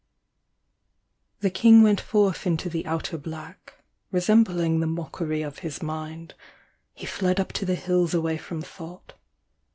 The 1.41 1.51
King 1.51 1.83
went 1.83 2.01
forth 2.01 2.47
into 2.47 2.69
the 2.71 2.87
outer 2.87 3.19
black, 3.19 3.75
Resembling 4.09 4.79
the 4.79 4.87
mockery 4.87 5.43
of 5.43 5.59
his 5.59 5.83
mind, 5.83 6.33
He 6.95 7.05
fled 7.05 7.39
up 7.39 7.53
to 7.53 7.65
the 7.65 7.75
hills 7.75 8.15
away 8.15 8.39
from 8.39 8.63
thought. 8.63 9.13